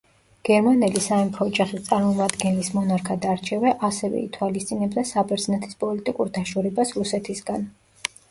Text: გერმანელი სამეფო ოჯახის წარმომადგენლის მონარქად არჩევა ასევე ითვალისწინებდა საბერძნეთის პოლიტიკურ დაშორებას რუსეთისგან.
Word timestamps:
გერმანელი 0.47 1.01
სამეფო 1.07 1.45
ოჯახის 1.49 1.83
წარმომადგენლის 1.89 2.71
მონარქად 2.77 3.27
არჩევა 3.33 3.73
ასევე 3.89 4.23
ითვალისწინებდა 4.29 5.03
საბერძნეთის 5.09 5.79
პოლიტიკურ 5.83 6.31
დაშორებას 6.39 6.95
რუსეთისგან. 7.01 7.69